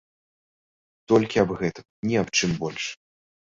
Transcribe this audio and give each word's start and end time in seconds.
Толькі 1.13 1.43
аб 1.43 1.55
гэтым, 1.61 1.85
ні 2.09 2.13
аб 2.25 2.29
чым 2.41 2.59
больш. 2.65 2.83